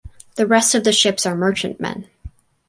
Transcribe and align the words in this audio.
The 0.35 0.47
rest 0.47 0.73
of 0.73 0.83
the 0.83 0.91
ships 0.93 1.27
are 1.27 1.35
merchantmen. 1.35 2.07